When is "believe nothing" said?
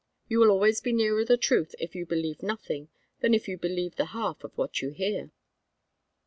2.07-2.89